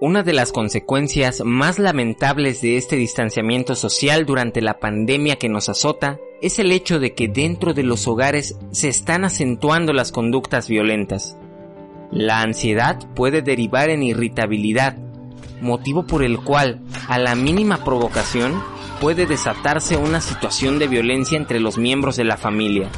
[0.00, 5.68] Una de las consecuencias más lamentables de este distanciamiento social durante la pandemia que nos
[5.68, 10.68] azota es el hecho de que dentro de los hogares se están acentuando las conductas
[10.68, 11.36] violentas.
[12.12, 14.96] La ansiedad puede derivar en irritabilidad,
[15.60, 18.62] motivo por el cual, a la mínima provocación,
[19.00, 22.88] puede desatarse una situación de violencia entre los miembros de la familia.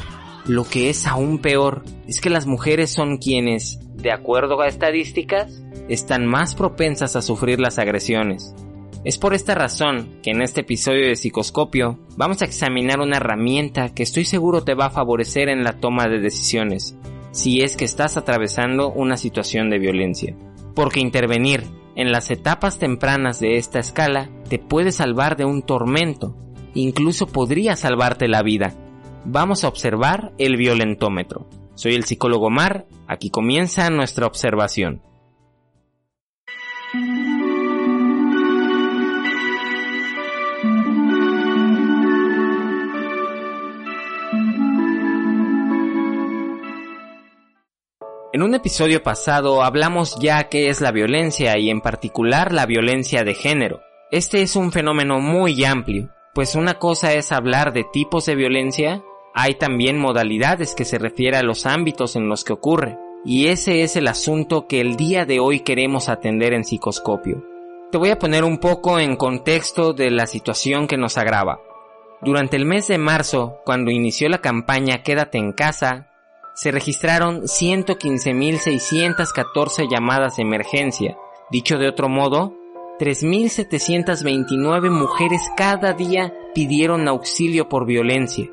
[0.45, 5.63] Lo que es aún peor es que las mujeres son quienes, de acuerdo a estadísticas,
[5.93, 8.55] están más propensas a sufrir las agresiones.
[9.03, 13.89] Es por esta razón que en este episodio de Psicoscopio vamos a examinar una herramienta
[13.89, 16.95] que estoy seguro te va a favorecer en la toma de decisiones,
[17.31, 20.35] si es que estás atravesando una situación de violencia.
[20.75, 21.63] Porque intervenir
[21.95, 26.37] en las etapas tempranas de esta escala te puede salvar de un tormento,
[26.73, 28.75] incluso podría salvarte la vida.
[29.25, 31.49] Vamos a observar el violentómetro.
[31.75, 35.01] Soy el psicólogo Mar, aquí comienza nuestra observación.
[48.33, 53.25] En un episodio pasado hablamos ya qué es la violencia y en particular la violencia
[53.25, 53.81] de género.
[54.09, 59.03] Este es un fenómeno muy amplio, pues una cosa es hablar de tipos de violencia,
[59.33, 63.83] hay también modalidades que se refiere a los ámbitos en los que ocurre, y ese
[63.83, 67.43] es el asunto que el día de hoy queremos atender en psicoscopio.
[67.91, 71.59] Te voy a poner un poco en contexto de la situación que nos agrava.
[72.21, 76.10] Durante el mes de marzo, cuando inició la campaña Quédate en casa,
[76.53, 81.17] se registraron 115.614 llamadas de emergencia.
[81.49, 82.53] Dicho de otro modo,
[82.99, 88.47] 3.729 mujeres cada día pidieron auxilio por violencia.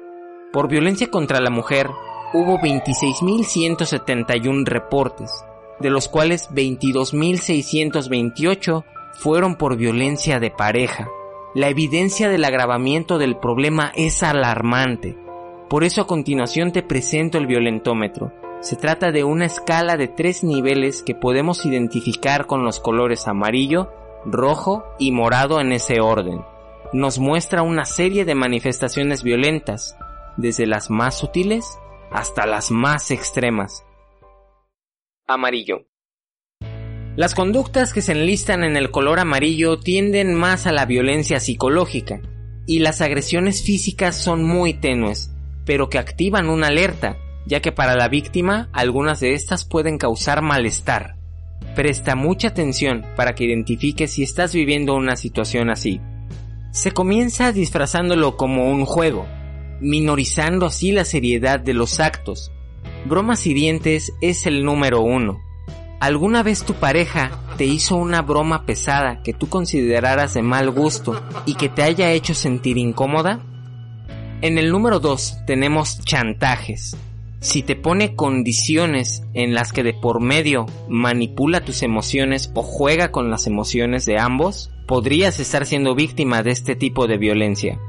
[0.53, 1.91] Por violencia contra la mujer,
[2.33, 5.45] hubo 26.171 reportes,
[5.81, 11.11] de los cuales 22.628 fueron por violencia de pareja.
[11.55, 15.19] La evidencia del agravamiento del problema es alarmante.
[15.69, 18.33] Por eso a continuación te presento el violentómetro.
[18.61, 23.93] Se trata de una escala de tres niveles que podemos identificar con los colores amarillo,
[24.25, 26.41] rojo y morado en ese orden.
[26.95, 29.95] Nos muestra una serie de manifestaciones violentas,
[30.39, 31.79] desde las más sutiles
[32.11, 33.85] hasta las más extremas.
[35.27, 35.85] Amarillo.
[37.15, 42.23] Las conductas que se enlistan en el color amarillo tienden más a la violencia psicológica,
[42.67, 45.31] y las agresiones físicas son muy tenues,
[45.69, 50.41] pero que activan una alerta, ya que para la víctima algunas de estas pueden causar
[50.41, 51.17] malestar.
[51.75, 56.01] Presta mucha atención para que identifiques si estás viviendo una situación así.
[56.71, 59.27] Se comienza disfrazándolo como un juego,
[59.79, 62.51] minorizando así la seriedad de los actos.
[63.05, 65.39] Bromas hirientes es el número uno.
[66.01, 71.21] ¿Alguna vez tu pareja te hizo una broma pesada que tú consideraras de mal gusto
[71.45, 73.45] y que te haya hecho sentir incómoda?
[74.41, 76.97] En el número 2 tenemos chantajes.
[77.41, 83.11] Si te pone condiciones en las que de por medio manipula tus emociones o juega
[83.11, 87.81] con las emociones de ambos, podrías estar siendo víctima de este tipo de violencia.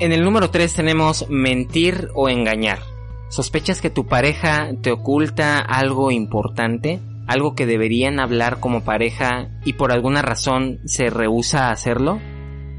[0.00, 2.80] En el número 3 tenemos mentir o engañar.
[3.28, 6.98] ¿Sospechas que tu pareja te oculta algo importante?
[7.28, 12.18] ¿Algo que deberían hablar como pareja y por alguna razón se rehúsa a hacerlo?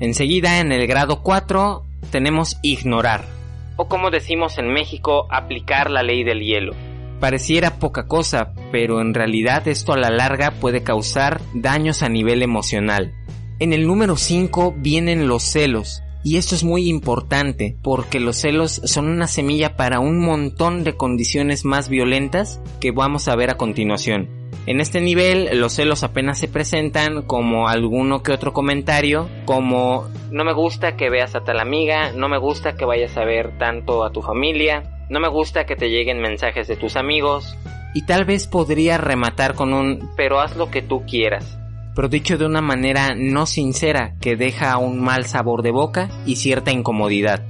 [0.01, 3.25] Enseguida en el grado 4 tenemos ignorar,
[3.75, 6.73] o como decimos en México, aplicar la ley del hielo.
[7.19, 12.41] Pareciera poca cosa, pero en realidad esto a la larga puede causar daños a nivel
[12.41, 13.13] emocional.
[13.59, 18.81] En el número 5 vienen los celos, y esto es muy importante porque los celos
[18.85, 23.57] son una semilla para un montón de condiciones más violentas que vamos a ver a
[23.57, 24.42] continuación.
[24.65, 30.43] En este nivel los celos apenas se presentan como alguno que otro comentario, como no
[30.43, 34.03] me gusta que veas a tal amiga, no me gusta que vayas a ver tanto
[34.03, 37.57] a tu familia, no me gusta que te lleguen mensajes de tus amigos,
[37.93, 41.57] y tal vez podría rematar con un pero haz lo que tú quieras,
[41.95, 46.37] pero dicho de una manera no sincera que deja un mal sabor de boca y
[46.37, 47.43] cierta incomodidad.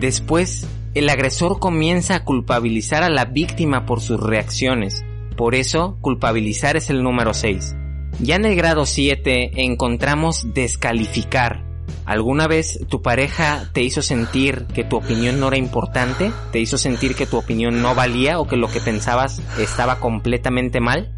[0.00, 5.04] Después, el agresor comienza a culpabilizar a la víctima por sus reacciones,
[5.36, 7.76] Por eso, culpabilizar es el número 6.
[8.20, 11.66] Ya en el grado 7 encontramos descalificar.
[12.06, 16.32] ¿Alguna vez tu pareja te hizo sentir que tu opinión no era importante?
[16.52, 20.80] ¿Te hizo sentir que tu opinión no valía o que lo que pensabas estaba completamente
[20.80, 21.12] mal?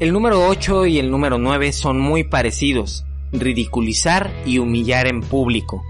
[0.00, 3.04] El número 8 y el número 9 son muy parecidos.
[3.32, 5.84] Ridiculizar y humillar en público.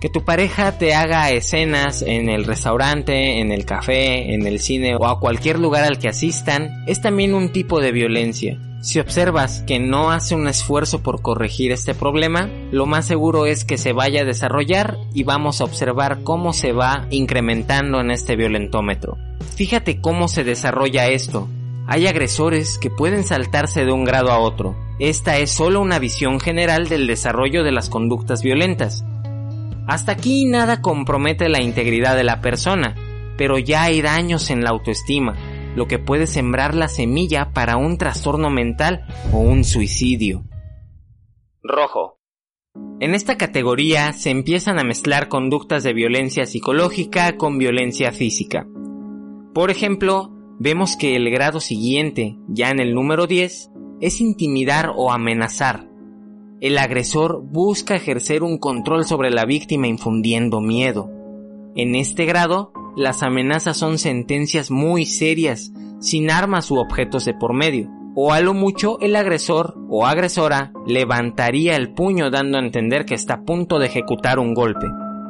[0.00, 4.94] Que tu pareja te haga escenas en el restaurante, en el café, en el cine
[4.94, 8.58] o a cualquier lugar al que asistan es también un tipo de violencia.
[8.82, 13.64] Si observas que no hace un esfuerzo por corregir este problema, lo más seguro es
[13.64, 18.36] que se vaya a desarrollar y vamos a observar cómo se va incrementando en este
[18.36, 19.16] violentómetro.
[19.56, 21.48] Fíjate cómo se desarrolla esto.
[21.88, 24.76] Hay agresores que pueden saltarse de un grado a otro.
[24.98, 29.04] Esta es solo una visión general del desarrollo de las conductas violentas.
[29.86, 32.94] Hasta aquí nada compromete la integridad de la persona,
[33.36, 35.36] pero ya hay daños en la autoestima,
[35.76, 40.44] lo que puede sembrar la semilla para un trastorno mental o un suicidio.
[41.62, 42.18] Rojo.
[42.98, 48.66] En esta categoría se empiezan a mezclar conductas de violencia psicológica con violencia física.
[49.54, 55.12] Por ejemplo, vemos que el grado siguiente, ya en el número 10, es intimidar o
[55.12, 55.88] amenazar,
[56.60, 61.10] el agresor busca ejercer un control sobre la víctima infundiendo miedo.
[61.74, 67.52] En este grado, las amenazas son sentencias muy serias, sin armas u objetos de por
[67.52, 73.04] medio, o a lo mucho el agresor o agresora levantaría el puño dando a entender
[73.04, 74.86] que está a punto de ejecutar un golpe.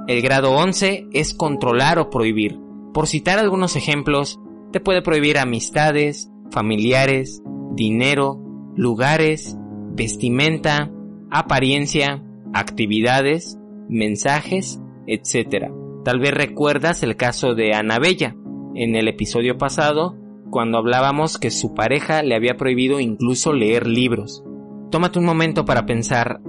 [0.07, 2.61] El grado 11 es controlar o prohibir.
[2.95, 4.39] Por citar algunos ejemplos,
[4.71, 7.43] te puede prohibir amistades, familiares,
[7.75, 8.41] dinero,
[8.77, 9.57] lugares,
[9.97, 10.93] vestimenta,
[11.39, 12.23] apariencia,
[12.55, 15.71] actividades, mensajes, etc.
[16.05, 18.35] Tal vez recuerdas el caso de Bella
[18.75, 20.17] en el episodio pasado
[20.51, 24.45] cuando hablábamos que su pareja le había prohibido incluso leer libros.
[24.91, 26.41] Tómate un momento para pensar,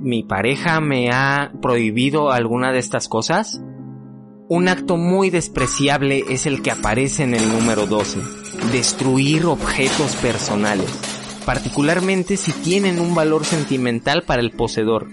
[0.00, 3.62] ¿mi pareja me ha prohibido alguna de estas cosas?
[4.48, 8.20] Un acto muy despreciable es el que aparece en el número 12,
[8.72, 15.08] destruir objetos personales particularmente si tienen un valor sentimental para el poseedor.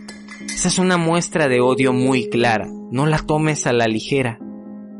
[0.45, 4.39] Esa es una muestra de odio muy clara, no la tomes a la ligera.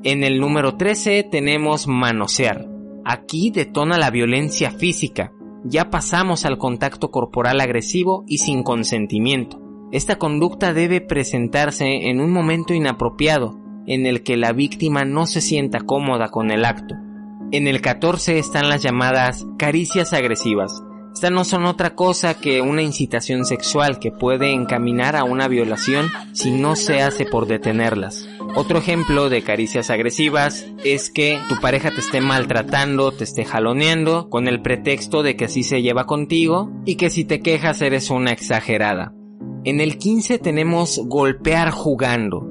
[0.03, 2.67] En el número 13 tenemos manosear.
[3.05, 5.31] Aquí detona la violencia física.
[5.63, 9.59] Ya pasamos al contacto corporal agresivo y sin consentimiento.
[9.91, 15.41] Esta conducta debe presentarse en un momento inapropiado, en el que la víctima no se
[15.41, 16.95] sienta cómoda con el acto.
[17.51, 20.81] En el 14 están las llamadas caricias agresivas.
[21.13, 26.07] Estas no son otra cosa que una incitación sexual que puede encaminar a una violación
[26.31, 28.27] si no se hace por detenerlas.
[28.55, 34.29] Otro ejemplo de caricias agresivas es que tu pareja te esté maltratando, te esté jaloneando
[34.29, 38.09] con el pretexto de que así se lleva contigo y que si te quejas eres
[38.09, 39.13] una exagerada.
[39.63, 42.47] En el 15 tenemos golpear jugando.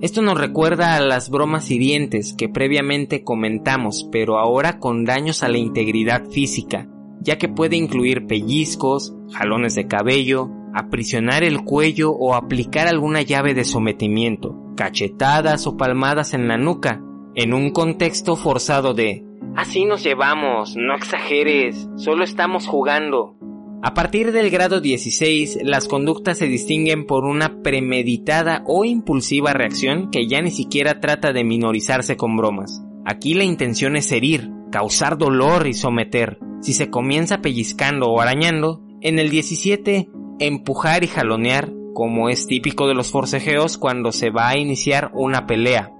[0.00, 5.48] Esto nos recuerda a las bromas hirientes que previamente comentamos, pero ahora con daños a
[5.48, 6.88] la integridad física
[7.22, 13.54] ya que puede incluir pellizcos, jalones de cabello, aprisionar el cuello o aplicar alguna llave
[13.54, 17.02] de sometimiento, cachetadas o palmadas en la nuca,
[17.34, 19.24] en un contexto forzado de
[19.54, 23.36] Así nos llevamos, no exageres, solo estamos jugando.
[23.82, 30.10] A partir del grado 16, las conductas se distinguen por una premeditada o impulsiva reacción
[30.10, 32.82] que ya ni siquiera trata de minorizarse con bromas.
[33.04, 36.40] Aquí la intención es herir, causar dolor y someter.
[36.62, 40.08] Si se comienza pellizcando o arañando, en el 17
[40.40, 45.46] empujar y jalonear, como es típico de los forcejeos cuando se va a iniciar una
[45.46, 45.92] pelea.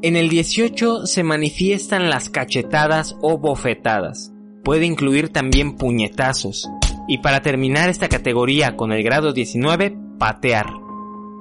[0.00, 4.32] En el 18 se manifiestan las cachetadas o bofetadas.
[4.64, 6.68] Puede incluir también puñetazos.
[7.08, 10.66] Y para terminar esta categoría con el grado 19, patear.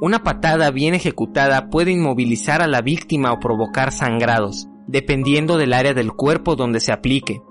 [0.02, 5.94] Una patada bien ejecutada puede inmovilizar a la víctima o provocar sangrados, dependiendo del área
[5.94, 7.42] del cuerpo donde se aplique.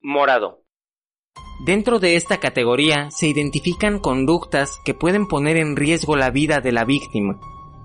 [0.00, 0.64] Morado.
[1.66, 6.72] Dentro de esta categoría se identifican conductas que pueden poner en riesgo la vida de
[6.72, 7.38] la víctima.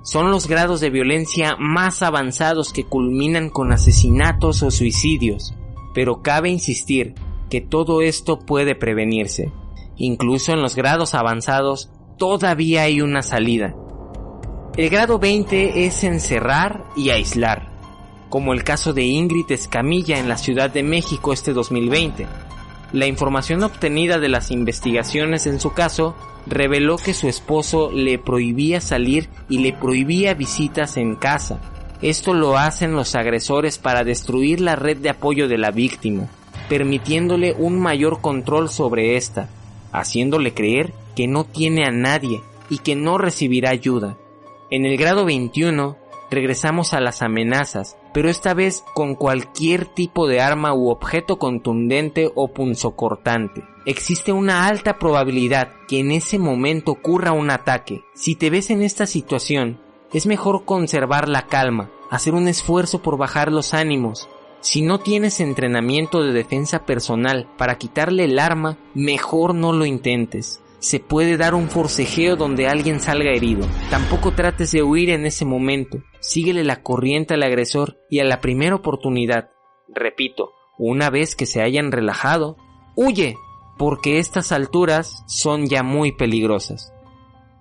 [0.03, 5.53] Son los grados de violencia más avanzados que culminan con asesinatos o suicidios,
[5.93, 7.15] pero cabe insistir
[7.49, 9.51] que todo esto puede prevenirse.
[9.97, 13.75] Incluso en los grados avanzados todavía hay una salida.
[14.77, 17.72] El grado 20 es encerrar y aislar
[18.33, 22.25] como el caso de Ingrid Escamilla en la Ciudad de México este 2020.
[22.91, 26.15] La información obtenida de las investigaciones en su caso
[26.47, 31.59] reveló que su esposo le prohibía salir y le prohibía visitas en casa.
[32.01, 36.27] Esto lo hacen los agresores para destruir la red de apoyo de la víctima.
[36.69, 39.47] permitiéndole un mayor control sobre ésta,
[39.91, 44.17] haciéndole creer que no tiene a nadie y que no recibirá ayuda.
[44.71, 46.02] En el grado 21
[46.33, 52.31] regresamos a las amenazas, pero esta vez con cualquier tipo de arma u objeto contundente
[52.35, 53.63] o punzocortante.
[53.85, 58.03] Existe una alta probabilidad que en ese momento ocurra un ataque.
[58.13, 59.79] Si te ves en esta situación,
[60.13, 64.29] es mejor conservar la calma, hacer un esfuerzo por bajar los ánimos.
[64.61, 70.62] Si no tienes entrenamiento de defensa personal para quitarle el arma, mejor no lo intentes
[70.83, 73.65] se puede dar un forcejeo donde alguien salga herido.
[73.89, 75.99] Tampoco trates de huir en ese momento.
[76.19, 79.49] Síguele la corriente al agresor y a la primera oportunidad.
[79.87, 82.57] Repito, una vez que se hayan relajado,
[82.97, 83.37] huye,
[83.77, 86.91] porque estas alturas son ya muy peligrosas.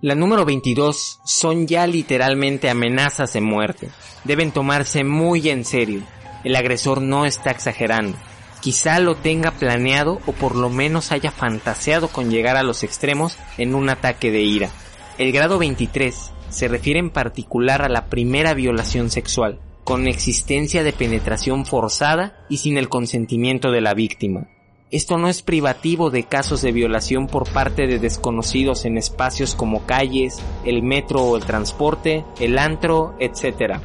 [0.01, 3.89] La número 22 son ya literalmente amenazas de muerte.
[4.25, 6.01] Deben tomarse muy en serio.
[6.43, 8.17] El agresor no está exagerando.
[8.63, 13.37] Quizá lo tenga planeado o por lo menos haya fantaseado con llegar a los extremos
[13.57, 14.69] en un ataque de ira.
[15.17, 20.93] El grado 23 se refiere en particular a la primera violación sexual, con existencia de
[20.93, 24.47] penetración forzada y sin el consentimiento de la víctima.
[24.91, 29.85] Esto no es privativo de casos de violación por parte de desconocidos en espacios como
[29.85, 33.81] calles, el metro o el transporte, el antro, etc.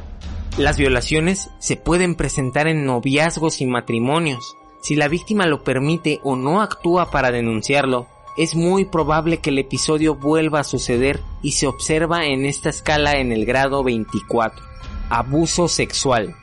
[0.57, 6.35] Las violaciones se pueden presentar en noviazgos y matrimonios, si la víctima lo permite o
[6.35, 8.07] no actúa para denunciarlo,
[8.37, 13.13] es muy probable que el episodio vuelva a suceder y se observa en esta escala
[13.19, 14.65] en el grado 24.
[15.09, 16.35] Abuso sexual.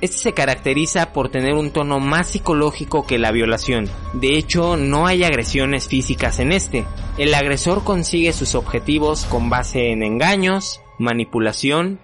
[0.00, 3.90] Este se caracteriza por tener un tono más psicológico que la violación.
[4.14, 6.86] De hecho, no hay agresiones físicas en este.
[7.18, 11.98] El agresor consigue sus objetivos con base en engaños, manipulación.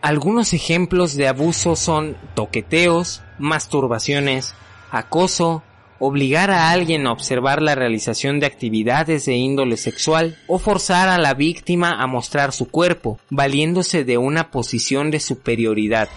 [0.00, 4.54] Algunos ejemplos de abuso son toqueteos, masturbaciones,
[4.92, 5.62] acoso,
[5.98, 11.18] obligar a alguien a observar la realización de actividades de índole sexual o forzar a
[11.18, 16.08] la víctima a mostrar su cuerpo, valiéndose de una posición de superioridad.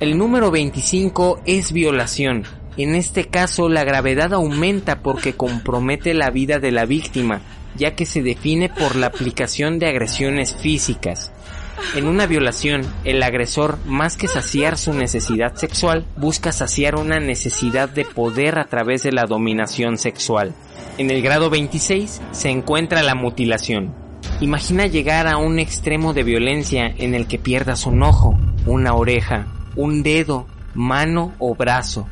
[0.00, 2.44] El número 25 es violación.
[2.76, 7.40] En este caso la gravedad aumenta porque compromete la vida de la víctima,
[7.76, 11.32] ya que se define por la aplicación de agresiones físicas.
[11.94, 17.88] En una violación, el agresor, más que saciar su necesidad sexual, busca saciar una necesidad
[17.88, 20.54] de poder a través de la dominación sexual.
[20.98, 23.94] En el grado 26 se encuentra la mutilación.
[24.40, 29.46] Imagina llegar a un extremo de violencia en el que pierdas un ojo, una oreja,
[29.74, 32.06] un dedo, mano o brazo.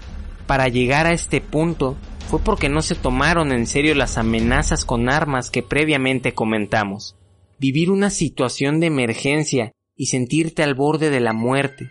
[0.47, 1.97] Para llegar a este punto
[2.28, 7.16] fue porque no se tomaron en serio las amenazas con armas que previamente comentamos
[7.58, 11.88] vivir una situación de emergencia y sentirte al borde de la muerte.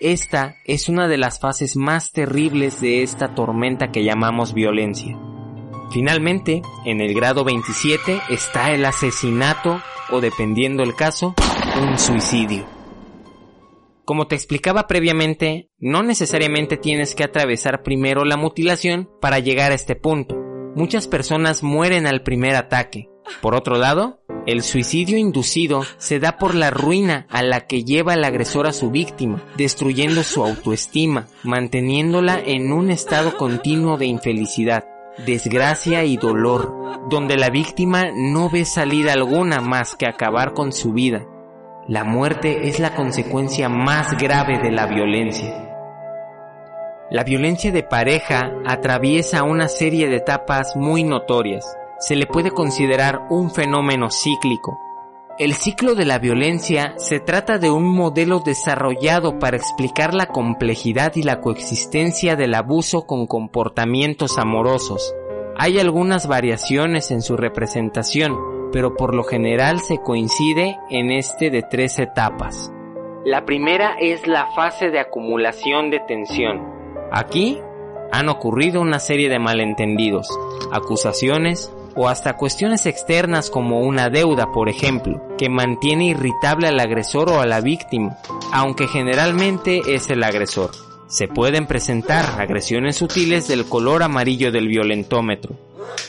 [0.00, 5.18] Esta es una de las fases más terribles de esta tormenta que llamamos violencia.
[5.90, 11.34] Finalmente, en el grado 27 está el asesinato o dependiendo el caso,
[11.80, 12.66] un suicidio.
[14.04, 19.76] Como te explicaba previamente, no necesariamente tienes que atravesar primero la mutilación para llegar a
[19.76, 20.36] este punto.
[20.74, 23.08] Muchas personas mueren al primer ataque.
[23.40, 28.14] Por otro lado, el suicidio inducido se da por la ruina a la que lleva
[28.14, 34.84] el agresor a su víctima, destruyendo su autoestima, manteniéndola en un estado continuo de infelicidad,
[35.26, 40.92] desgracia y dolor, donde la víctima no ve salida alguna más que acabar con su
[40.92, 41.26] vida.
[41.88, 45.70] La muerte es la consecuencia más grave de la violencia.
[47.10, 51.64] La violencia de pareja atraviesa una serie de etapas muy notorias
[52.06, 54.78] se le puede considerar un fenómeno cíclico.
[55.38, 61.16] El ciclo de la violencia se trata de un modelo desarrollado para explicar la complejidad
[61.16, 65.14] y la coexistencia del abuso con comportamientos amorosos.
[65.56, 68.36] Hay algunas variaciones en su representación,
[68.70, 72.70] pero por lo general se coincide en este de tres etapas.
[73.24, 76.60] La primera es la fase de acumulación de tensión.
[77.10, 77.60] Aquí
[78.12, 80.28] han ocurrido una serie de malentendidos,
[80.70, 87.30] acusaciones, o hasta cuestiones externas como una deuda, por ejemplo, que mantiene irritable al agresor
[87.30, 88.18] o a la víctima,
[88.52, 90.70] aunque generalmente es el agresor.
[91.06, 95.54] Se pueden presentar agresiones sutiles del color amarillo del violentómetro.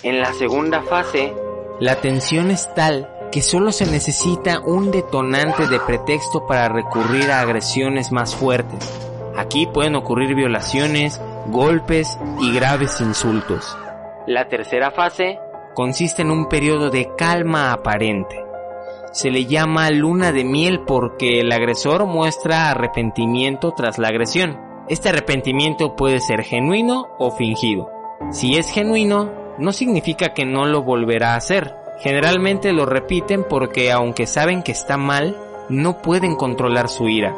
[0.04, 1.34] En la segunda fase,
[1.80, 7.42] la tensión es tal que solo se necesita un detonante de pretexto para recurrir a
[7.42, 8.90] agresiones más fuertes.
[9.36, 13.78] Aquí pueden ocurrir violaciones, golpes y graves insultos.
[14.26, 15.38] La tercera fase
[15.76, 18.44] consiste en un periodo de calma aparente.
[19.12, 24.60] Se le llama luna de miel porque el agresor muestra arrepentimiento tras la agresión.
[24.90, 27.90] Este arrepentimiento puede ser genuino o fingido.
[28.32, 31.76] Si es genuino, no significa que no lo volverá a hacer.
[32.00, 35.38] Generalmente lo repiten porque aunque saben que está mal,
[35.70, 37.36] no pueden controlar su ira.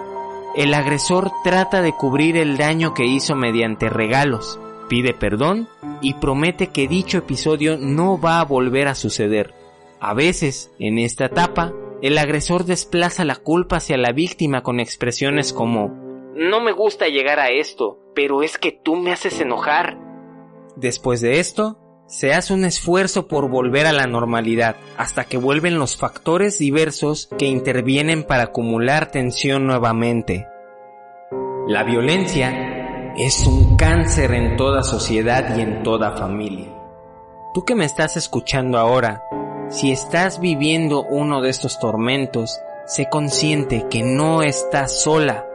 [0.56, 5.68] El agresor trata de cubrir el daño que hizo mediante regalos, pide perdón
[6.02, 9.54] y promete que dicho episodio no va a volver a suceder.
[10.00, 15.54] A veces, en esta etapa, el agresor desplaza la culpa hacia la víctima con expresiones
[15.54, 15.90] como
[16.36, 19.98] No me gusta llegar a esto, pero es que tú me haces enojar.
[20.76, 25.80] Después de esto, se hace un esfuerzo por volver a la normalidad, hasta que vuelven
[25.80, 30.48] los factores diversos que intervienen para acumular tensión nuevamente.
[31.68, 32.77] La violencia
[33.18, 36.68] es un cáncer en toda sociedad y en toda familia.
[37.52, 39.24] Tú que me estás escuchando ahora,
[39.70, 45.48] si estás viviendo uno de estos tormentos, sé consciente que no estás sola.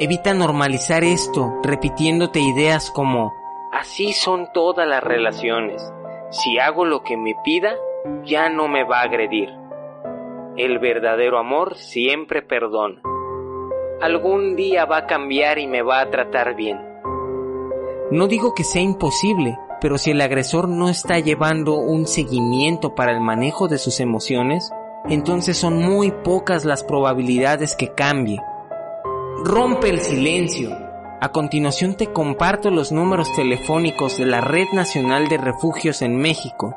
[0.00, 3.32] Evita normalizar esto repitiéndote ideas como
[3.72, 5.92] así son todas las relaciones.
[6.30, 7.76] Si hago lo que me pida,
[8.24, 9.50] ya no me va a agredir.
[10.56, 13.00] El verdadero amor siempre perdona.
[14.00, 16.78] Algún día va a cambiar y me va a tratar bien.
[18.10, 23.12] No digo que sea imposible, pero si el agresor no está llevando un seguimiento para
[23.12, 24.70] el manejo de sus emociones,
[25.10, 28.40] entonces son muy pocas las probabilidades que cambie.
[29.44, 30.70] Rompe el silencio.
[31.20, 36.74] A continuación te comparto los números telefónicos de la Red Nacional de Refugios en México.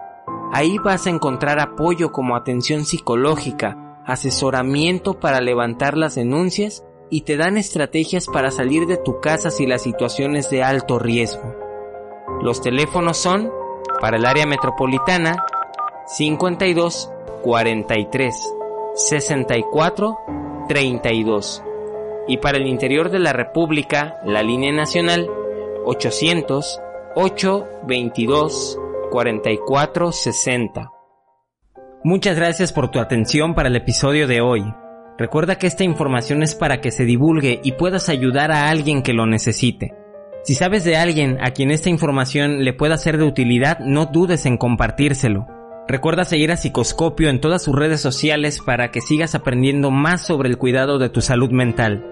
[0.51, 7.37] Ahí vas a encontrar apoyo como atención psicológica, asesoramiento para levantar las denuncias y te
[7.37, 11.55] dan estrategias para salir de tu casa si la situación es de alto riesgo.
[12.41, 13.51] Los teléfonos son
[14.01, 15.35] para el área metropolitana
[16.07, 17.11] 52
[17.43, 18.35] 43
[18.95, 20.17] 64
[20.67, 21.63] 32
[22.27, 25.29] y para el interior de la República la línea nacional
[25.85, 26.81] 800
[27.15, 28.79] 8 22
[29.11, 30.91] 44 60.
[32.03, 34.63] Muchas gracias por tu atención para el episodio de hoy.
[35.17, 39.13] Recuerda que esta información es para que se divulgue y puedas ayudar a alguien que
[39.13, 39.93] lo necesite.
[40.43, 44.45] Si sabes de alguien a quien esta información le pueda ser de utilidad, no dudes
[44.45, 45.47] en compartírselo.
[45.87, 50.49] Recuerda seguir a Psicoscopio en todas sus redes sociales para que sigas aprendiendo más sobre
[50.49, 52.05] el cuidado de tu salud mental.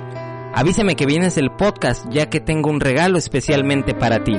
[0.55, 4.37] Avísame que vienes del podcast ya que tengo un regalo especialmente para ti.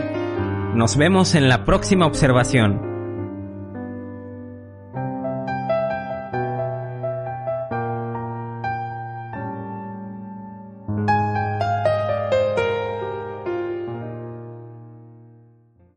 [0.75, 2.94] Nos vemos en la próxima observación.